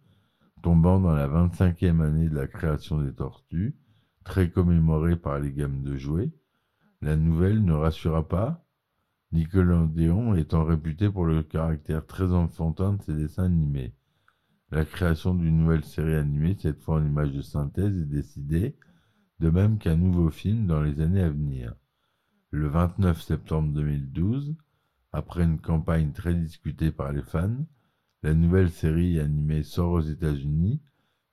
tombant 0.61 0.99
dans 0.99 1.13
la 1.13 1.29
25e 1.29 2.01
année 2.01 2.27
de 2.27 2.35
la 2.35 2.45
création 2.45 3.01
des 3.01 3.13
tortues, 3.13 3.73
très 4.25 4.49
commémorée 4.49 5.15
par 5.15 5.39
les 5.39 5.53
gammes 5.53 5.81
de 5.81 5.95
jouets. 5.95 6.33
La 7.01 7.15
nouvelle 7.15 7.63
ne 7.63 7.71
rassura 7.71 8.27
pas, 8.27 8.65
Nickelodeon 9.31 10.35
étant 10.35 10.65
réputé 10.65 11.09
pour 11.09 11.25
le 11.25 11.41
caractère 11.41 12.05
très 12.05 12.33
enfantin 12.33 12.95
de 12.95 13.01
ses 13.03 13.13
dessins 13.13 13.45
animés. 13.45 13.93
La 14.71 14.83
création 14.83 15.33
d'une 15.33 15.59
nouvelle 15.59 15.85
série 15.85 16.15
animée, 16.15 16.57
cette 16.59 16.81
fois 16.81 16.95
en 16.95 17.05
images 17.05 17.31
de 17.31 17.41
synthèse, 17.41 17.97
est 17.97 18.11
décidée, 18.11 18.75
de 19.39 19.49
même 19.49 19.77
qu'un 19.77 19.95
nouveau 19.95 20.31
film 20.31 20.67
dans 20.67 20.81
les 20.81 20.99
années 20.99 21.23
à 21.23 21.29
venir. 21.29 21.75
Le 22.51 22.67
29 22.67 23.21
septembre 23.21 23.71
2012, 23.71 24.57
après 25.11 25.43
une 25.43 25.59
campagne 25.59 26.11
très 26.11 26.33
discutée 26.35 26.91
par 26.91 27.11
les 27.11 27.23
fans, 27.23 27.65
la 28.23 28.33
nouvelle 28.33 28.71
série 28.71 29.19
animée 29.19 29.63
sort 29.63 29.91
aux 29.91 30.01
États-Unis 30.01 30.81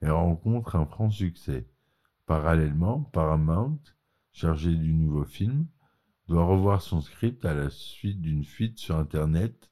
et 0.03 0.11
rencontre 0.11 0.77
un 0.77 0.87
franc 0.87 1.11
succès. 1.11 1.67
Parallèlement, 2.27 3.03
Paramount, 3.03 3.79
chargé 4.33 4.75
du 4.75 4.93
nouveau 4.93 5.25
film, 5.25 5.67
doit 6.29 6.45
revoir 6.45 6.83
son 6.83 7.01
script 7.01 7.45
à 7.45 7.55
la 7.55 7.71
suite 7.71 8.21
d'une 8.21 8.45
fuite 8.45 8.79
sur 8.79 8.97
Internet 8.97 9.71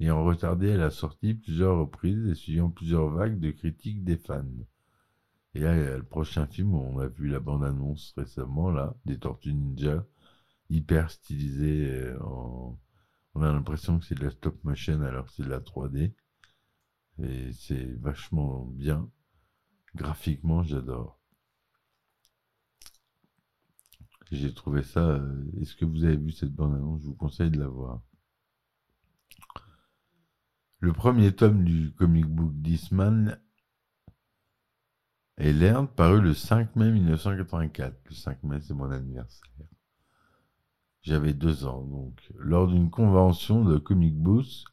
ayant 0.00 0.24
retardé 0.24 0.76
la 0.76 0.90
sortie 0.90 1.34
plusieurs 1.34 1.78
reprises 1.78 2.28
et 2.28 2.34
suivant 2.34 2.70
plusieurs 2.70 3.08
vagues 3.08 3.40
de 3.40 3.50
critiques 3.50 4.04
des 4.04 4.16
fans. 4.18 4.44
Et 5.54 5.60
là, 5.60 5.74
le 5.96 6.02
prochain 6.02 6.46
film, 6.46 6.74
on 6.74 6.98
a 6.98 7.06
vu 7.08 7.28
la 7.28 7.40
bande-annonce 7.40 8.12
récemment, 8.16 8.70
là, 8.70 8.94
des 9.06 9.18
Tortues 9.18 9.54
Ninja, 9.54 10.04
hyper 10.70 11.10
stylisé. 11.10 11.90
euh, 11.90 12.22
en- 12.22 12.78
On 13.36 13.42
a 13.42 13.52
l'impression 13.52 13.98
que 13.98 14.06
c'est 14.06 14.14
de 14.14 14.24
la 14.24 14.30
stop 14.30 14.64
motion 14.64 15.02
alors 15.02 15.26
que 15.26 15.32
c'est 15.32 15.42
de 15.42 15.50
la 15.50 15.60
3D. 15.60 16.14
Et 17.22 17.52
c'est 17.52 17.84
vachement 18.00 18.64
bien. 18.64 19.10
Graphiquement, 19.94 20.62
j'adore. 20.62 21.20
J'ai 24.32 24.54
trouvé 24.54 24.82
ça. 24.82 25.00
euh, 25.00 25.44
Est-ce 25.60 25.76
que 25.76 25.84
vous 25.84 26.04
avez 26.04 26.16
vu 26.16 26.32
cette 26.32 26.54
bande-annonce? 26.54 27.02
Je 27.02 27.08
vous 27.08 27.14
conseille 27.14 27.50
de 27.50 27.58
la 27.60 27.68
voir. 27.68 28.00
Le 30.80 30.94
premier 30.94 31.36
tome 31.36 31.62
du 31.62 31.92
comic 31.92 32.24
book 32.24 32.54
Disman 32.54 33.38
est 35.36 35.52
Learn, 35.52 35.88
paru 35.88 36.22
le 36.22 36.32
5 36.32 36.74
mai 36.74 36.90
1984. 36.90 38.00
Le 38.06 38.14
5 38.14 38.42
mai, 38.44 38.62
c'est 38.62 38.72
mon 38.72 38.90
anniversaire. 38.90 39.50
J'avais 41.06 41.34
deux 41.34 41.66
ans, 41.66 41.82
donc. 41.84 42.20
Lors 42.36 42.66
d'une 42.66 42.90
convention 42.90 43.64
de 43.64 43.78
Comic 43.78 44.18
Booth 44.18 44.64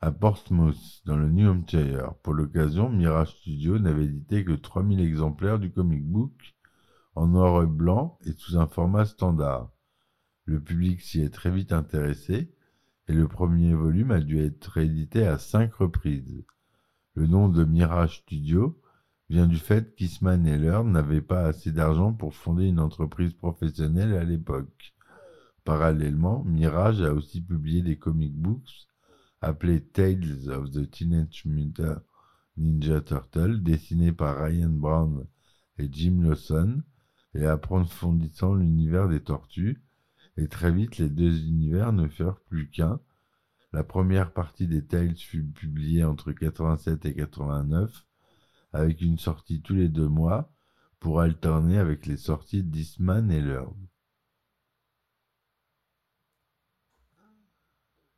à 0.00 0.12
Portsmouth, 0.12 1.02
dans 1.06 1.16
le 1.16 1.28
New 1.28 1.50
Hampshire. 1.50 2.14
Pour 2.22 2.34
l'occasion, 2.34 2.88
Mirage 2.88 3.34
Studio 3.34 3.80
n'avait 3.80 4.04
édité 4.04 4.44
que 4.44 4.52
3000 4.52 5.00
exemplaires 5.00 5.58
du 5.58 5.72
comic 5.72 6.06
book 6.06 6.54
en 7.16 7.26
noir 7.26 7.64
et 7.64 7.66
blanc 7.66 8.16
et 8.24 8.30
sous 8.30 8.58
un 8.58 8.68
format 8.68 9.06
standard. 9.06 9.72
Le 10.44 10.60
public 10.60 11.00
s'y 11.00 11.20
est 11.20 11.34
très 11.34 11.50
vite 11.50 11.72
intéressé 11.72 12.54
et 13.08 13.12
le 13.12 13.26
premier 13.26 13.74
volume 13.74 14.12
a 14.12 14.20
dû 14.20 14.38
être 14.38 14.66
réédité 14.66 15.26
à 15.26 15.36
cinq 15.36 15.74
reprises. 15.74 16.44
Le 17.14 17.26
nom 17.26 17.48
de 17.48 17.64
Mirage 17.64 18.18
Studio 18.18 18.80
vient 19.28 19.48
du 19.48 19.58
fait 19.58 19.96
qu'Eastman 19.96 20.46
et 20.46 20.58
n'avaient 20.58 21.20
pas 21.20 21.46
assez 21.46 21.72
d'argent 21.72 22.12
pour 22.12 22.36
fonder 22.36 22.66
une 22.66 22.78
entreprise 22.78 23.32
professionnelle 23.32 24.14
à 24.14 24.22
l'époque. 24.22 24.94
Parallèlement, 25.64 26.44
Mirage 26.44 27.02
a 27.02 27.12
aussi 27.12 27.40
publié 27.40 27.82
des 27.82 27.98
comic 27.98 28.34
books 28.34 28.88
appelés 29.40 29.82
Tales 29.82 30.48
of 30.48 30.70
the 30.70 30.90
Teenage 30.90 31.44
Mutant 31.46 32.00
Ninja 32.56 33.00
Turtle, 33.00 33.62
dessinés 33.62 34.12
par 34.12 34.38
Ryan 34.38 34.70
Brown 34.70 35.26
et 35.78 35.88
Jim 35.90 36.20
Lawson, 36.22 36.82
et 37.34 37.46
approfondissant 37.46 38.54
l'univers 38.54 39.08
des 39.08 39.20
tortues, 39.20 39.82
et 40.36 40.48
très 40.48 40.72
vite 40.72 40.98
les 40.98 41.08
deux 41.08 41.44
univers 41.46 41.92
ne 41.92 42.08
furent 42.08 42.40
plus 42.40 42.68
qu'un. 42.68 43.00
La 43.72 43.84
première 43.84 44.32
partie 44.32 44.66
des 44.66 44.84
Tales 44.84 45.16
fut 45.16 45.44
publiée 45.44 46.04
entre 46.04 46.32
87 46.32 47.06
et 47.06 47.14
89, 47.14 48.06
avec 48.72 49.00
une 49.00 49.18
sortie 49.18 49.62
tous 49.62 49.74
les 49.74 49.88
deux 49.88 50.08
mois, 50.08 50.52
pour 50.98 51.20
alterner 51.20 51.78
avec 51.78 52.06
les 52.06 52.16
sorties 52.16 52.62
d'Eastman 52.62 53.30
et 53.30 53.40
Learn. 53.40 53.89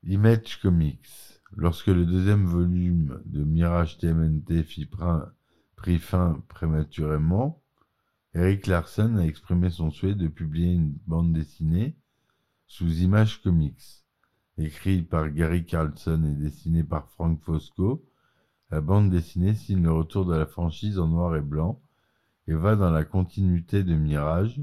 Image 0.04 0.60
Comics. 0.60 1.38
Lorsque 1.52 1.86
le 1.86 2.04
deuxième 2.04 2.44
volume 2.44 3.22
de 3.24 3.44
Mirage 3.44 3.98
TMNT 3.98 4.64
fit 4.64 4.90
prit 5.76 6.00
fin 6.00 6.42
prématurément, 6.48 7.62
Eric 8.34 8.66
Larson 8.66 9.14
a 9.18 9.24
exprimé 9.24 9.70
son 9.70 9.92
souhait 9.92 10.16
de 10.16 10.26
publier 10.26 10.72
une 10.72 10.98
bande 11.06 11.32
dessinée 11.32 11.96
sous 12.66 12.90
Image 12.94 13.42
Comics. 13.42 14.04
Écrit 14.58 15.02
par 15.02 15.30
Gary 15.30 15.64
Carlson 15.64 16.24
et 16.24 16.34
dessiné 16.34 16.82
par 16.82 17.08
Frank 17.10 17.40
Fosco, 17.40 18.04
la 18.72 18.80
bande 18.80 19.08
dessinée 19.08 19.54
signe 19.54 19.84
le 19.84 19.92
retour 19.92 20.26
de 20.26 20.34
la 20.34 20.46
franchise 20.46 20.98
en 20.98 21.06
noir 21.06 21.36
et 21.36 21.42
blanc 21.42 21.80
et 22.48 22.54
va 22.54 22.74
dans 22.74 22.90
la 22.90 23.04
continuité 23.04 23.84
de 23.84 23.94
Mirage, 23.94 24.60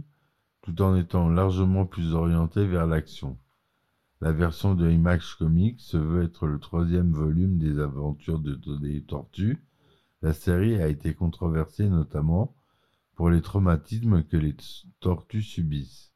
tout 0.64 0.82
en 0.82 0.98
étant 0.98 1.30
largement 1.30 1.86
plus 1.86 2.14
orientée 2.14 2.68
vers 2.68 2.88
l'action. 2.88 3.38
La 4.22 4.34
version 4.34 4.76
de 4.76 4.90
Image 4.90 5.36
Comics 5.36 5.80
se 5.80 5.96
veut 5.96 6.24
être 6.24 6.46
le 6.46 6.60
troisième 6.60 7.14
volume 7.14 7.58
des 7.58 7.80
aventures 7.80 8.40
de 8.40 8.56
des 8.78 9.02
Tortues. 9.02 9.64
La 10.22 10.34
série 10.34 10.82
a 10.82 10.88
été 10.88 11.14
controversée 11.14 11.88
notamment 11.88 12.54
pour 13.16 13.30
les 13.30 13.42
traumatismes 13.42 14.24
que 14.24 14.36
les 14.36 14.58
tortues 15.00 15.42
subissent. 15.42 16.12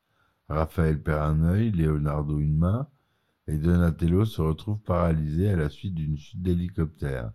Raphaël 0.50 1.02
perd 1.02 1.22
un 1.22 1.44
œil, 1.44 1.72
Leonardo 1.72 2.40
une 2.40 2.58
main, 2.58 2.90
et 3.48 3.58
Donatello 3.58 4.26
se 4.26 4.42
retrouve 4.42 4.80
paralysé 4.80 5.50
à 5.50 5.56
la 5.56 5.70
suite 5.70 5.96
d'une 5.96 6.18
chute 6.18 6.42
d'hélicoptère. 6.42 7.32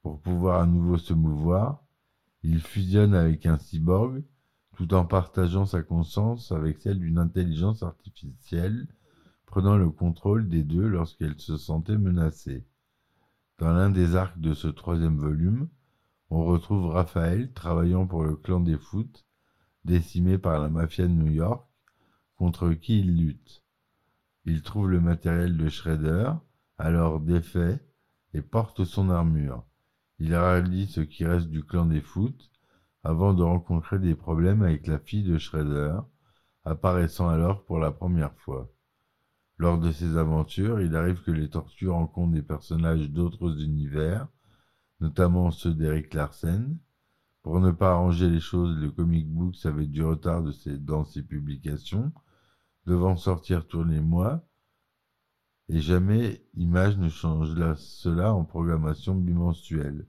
Pour 0.00 0.18
pouvoir 0.20 0.62
à 0.62 0.66
nouveau 0.66 0.96
se 0.96 1.12
mouvoir, 1.12 1.82
il 2.42 2.60
fusionne 2.60 3.14
avec 3.14 3.44
un 3.44 3.58
cyborg, 3.58 4.22
tout 4.76 4.94
en 4.94 5.04
partageant 5.04 5.66
sa 5.66 5.82
conscience 5.82 6.52
avec 6.52 6.78
celle 6.78 6.98
d'une 6.98 7.18
intelligence 7.18 7.82
artificielle, 7.82 8.86
prenant 9.54 9.76
le 9.76 9.88
contrôle 9.88 10.48
des 10.48 10.64
deux 10.64 10.88
lorsqu'elle 10.88 11.38
se 11.38 11.56
sentait 11.56 11.96
menacée. 11.96 12.66
Dans 13.58 13.72
l'un 13.72 13.88
des 13.88 14.16
arcs 14.16 14.40
de 14.40 14.52
ce 14.52 14.66
troisième 14.66 15.16
volume, 15.16 15.68
on 16.28 16.44
retrouve 16.44 16.88
Raphaël 16.88 17.52
travaillant 17.52 18.04
pour 18.04 18.24
le 18.24 18.34
clan 18.34 18.58
des 18.58 18.76
foot, 18.76 19.24
décimé 19.84 20.38
par 20.38 20.58
la 20.58 20.68
mafia 20.68 21.06
de 21.06 21.12
New 21.12 21.30
York, 21.30 21.64
contre 22.34 22.72
qui 22.72 22.98
il 22.98 23.16
lutte. 23.16 23.62
Il 24.44 24.62
trouve 24.62 24.90
le 24.90 25.00
matériel 25.00 25.56
de 25.56 25.68
Shredder, 25.68 26.32
alors 26.76 27.20
défait, 27.20 27.78
et 28.32 28.42
porte 28.42 28.82
son 28.82 29.08
armure. 29.08 29.62
Il 30.18 30.34
rallie 30.34 30.88
ce 30.88 31.00
qui 31.00 31.24
reste 31.24 31.46
du 31.46 31.62
clan 31.62 31.86
des 31.86 32.00
foot, 32.00 32.50
avant 33.04 33.32
de 33.34 33.44
rencontrer 33.44 34.00
des 34.00 34.16
problèmes 34.16 34.62
avec 34.62 34.88
la 34.88 34.98
fille 34.98 35.22
de 35.22 35.38
Shredder, 35.38 36.00
apparaissant 36.64 37.28
alors 37.28 37.64
pour 37.64 37.78
la 37.78 37.92
première 37.92 38.34
fois. 38.34 38.68
Lors 39.56 39.78
de 39.78 39.92
ses 39.92 40.16
aventures, 40.16 40.80
il 40.80 40.96
arrive 40.96 41.22
que 41.22 41.30
les 41.30 41.48
tortues 41.48 41.88
rencontrent 41.88 42.32
des 42.32 42.42
personnages 42.42 43.10
d'autres 43.10 43.62
univers, 43.62 44.26
notamment 45.00 45.50
ceux 45.50 45.72
d'Eric 45.74 46.12
Larsen. 46.14 46.76
Pour 47.42 47.60
ne 47.60 47.70
pas 47.70 47.92
arranger 47.92 48.28
les 48.28 48.40
choses, 48.40 48.76
le 48.78 48.90
comic 48.90 49.28
book 49.28 49.54
avait 49.64 49.86
du 49.86 50.02
retard 50.02 50.42
dans 50.80 51.04
ses 51.04 51.22
publications, 51.22 52.12
devant 52.86 53.16
sortir 53.16 53.66
tous 53.66 53.84
les 53.84 54.00
mois, 54.00 54.44
et 55.68 55.80
jamais 55.80 56.44
Image 56.54 56.98
ne 56.98 57.08
change 57.08 57.54
la- 57.54 57.76
cela 57.76 58.34
en 58.34 58.44
programmation 58.44 59.14
bimensuelle. 59.14 60.06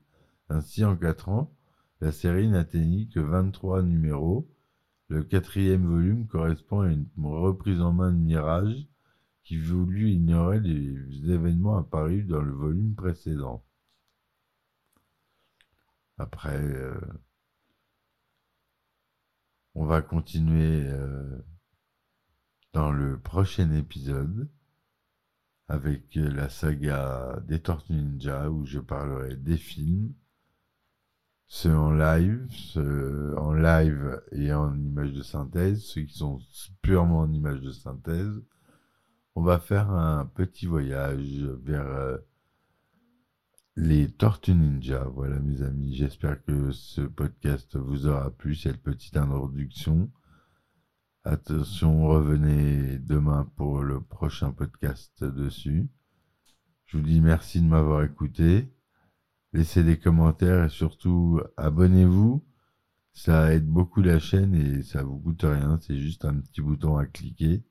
Ainsi, 0.48 0.84
en 0.84 0.96
quatre 0.96 1.28
ans, 1.28 1.54
la 2.00 2.12
série 2.12 2.48
n'atteignit 2.48 3.08
que 3.10 3.20
23 3.20 3.82
numéros. 3.82 4.50
Le 5.08 5.22
quatrième 5.22 5.86
volume 5.86 6.26
correspond 6.26 6.80
à 6.80 6.88
une 6.90 7.06
reprise 7.22 7.80
en 7.80 7.92
main 7.92 8.12
de 8.12 8.18
Mirage, 8.18 8.86
qui 9.46 9.58
voulut 9.58 10.10
ignorer 10.10 10.58
les 10.58 11.30
événements 11.30 11.78
apparus 11.78 12.26
dans 12.26 12.42
le 12.42 12.52
volume 12.52 12.96
précédent. 12.96 13.64
Après, 16.18 16.60
euh, 16.60 17.00
on 19.76 19.84
va 19.84 20.02
continuer 20.02 20.88
euh, 20.88 21.38
dans 22.72 22.90
le 22.90 23.20
prochain 23.20 23.70
épisode 23.70 24.50
avec 25.68 26.16
euh, 26.16 26.28
la 26.28 26.48
saga 26.48 27.38
des 27.46 27.60
Tortues 27.60 27.92
Ninja 27.92 28.50
où 28.50 28.66
je 28.66 28.80
parlerai 28.80 29.36
des 29.36 29.58
films, 29.58 30.12
ceux 31.46 31.76
en 31.76 31.92
live, 31.92 32.48
ceux 32.50 33.38
en 33.38 33.52
live 33.52 34.20
et 34.32 34.52
en 34.52 34.76
image 34.76 35.12
de 35.12 35.22
synthèse, 35.22 35.84
ceux 35.84 36.02
qui 36.02 36.18
sont 36.18 36.40
purement 36.82 37.20
en 37.20 37.32
image 37.32 37.60
de 37.60 37.70
synthèse. 37.70 38.42
On 39.38 39.42
va 39.42 39.58
faire 39.58 39.90
un 39.90 40.24
petit 40.24 40.64
voyage 40.64 41.42
vers 41.62 41.86
euh, 41.86 42.16
les 43.76 44.10
Tortues 44.10 44.54
Ninja. 44.54 45.04
Voilà 45.12 45.38
mes 45.40 45.60
amis, 45.60 45.94
j'espère 45.94 46.42
que 46.42 46.72
ce 46.72 47.02
podcast 47.02 47.76
vous 47.76 48.06
aura 48.06 48.30
plu, 48.30 48.54
cette 48.54 48.82
petite 48.82 49.14
introduction. 49.14 50.10
Attention, 51.22 52.06
revenez 52.06 52.98
demain 52.98 53.52
pour 53.56 53.82
le 53.82 54.00
prochain 54.00 54.52
podcast 54.52 55.22
dessus. 55.22 55.86
Je 56.86 56.96
vous 56.96 57.04
dis 57.04 57.20
merci 57.20 57.60
de 57.60 57.66
m'avoir 57.66 58.04
écouté. 58.04 58.72
Laissez 59.52 59.84
des 59.84 59.98
commentaires 59.98 60.64
et 60.64 60.70
surtout 60.70 61.42
abonnez-vous. 61.58 62.42
Ça 63.12 63.52
aide 63.52 63.68
beaucoup 63.68 64.00
la 64.00 64.18
chaîne 64.18 64.54
et 64.54 64.82
ça 64.82 65.02
vous 65.02 65.18
coûte 65.18 65.42
rien. 65.42 65.78
C'est 65.82 65.98
juste 65.98 66.24
un 66.24 66.40
petit 66.40 66.62
bouton 66.62 66.96
à 66.96 67.04
cliquer. 67.04 67.66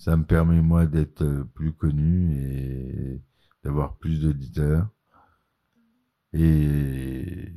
Ça 0.00 0.16
me 0.16 0.24
permet 0.24 0.62
moi 0.62 0.86
d'être 0.86 1.22
euh, 1.22 1.44
plus 1.44 1.74
connu 1.74 2.34
et 2.34 3.20
d'avoir 3.62 3.98
plus 3.98 4.22
d'auditeurs. 4.22 4.88
Et 6.32 7.52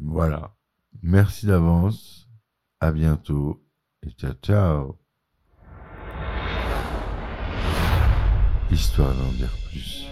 voilà. 0.00 0.56
Merci 1.00 1.46
d'avance. 1.46 2.28
À 2.80 2.90
bientôt. 2.90 3.64
Et 4.02 4.10
ciao 4.10 4.32
ciao. 4.42 4.98
Histoire 8.68 9.14
d'en 9.14 9.30
dire 9.34 9.56
plus. 9.70 10.08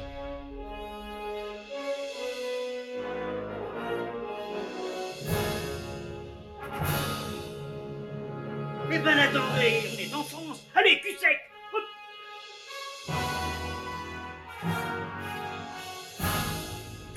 Eh 8.92 8.98
ben 9.00 9.18
attendez, 9.18 9.82
on 9.92 9.98
est 9.98 10.14
en 10.14 10.22
France. 10.22 10.64
Allez, 10.76 11.00
cul 11.00 11.18
sec 11.18 11.53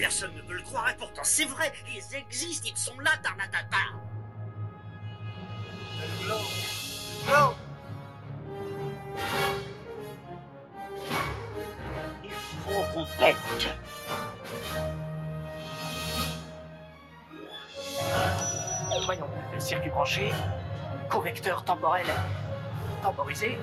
Personne 0.07 0.33
ne 0.35 0.41
veut 0.43 0.55
le 0.55 0.61
croire 0.61 0.89
et 0.89 0.95
pourtant 0.95 1.23
c'est 1.25 1.43
vrai, 1.43 1.69
ils 1.85 2.15
existent, 2.15 2.65
ils 2.65 2.77
sont 2.77 2.97
là, 3.01 3.11
Tarnatata. 3.21 3.75
Il 12.23 12.31
faut 12.63 12.83
qu'on 12.93 13.05
pète. 13.19 13.35
Voyons, 19.05 19.29
circuit 19.59 19.89
branché, 19.89 20.31
correcteur 21.09 21.65
temporel 21.65 22.07
temporisé, 23.03 23.59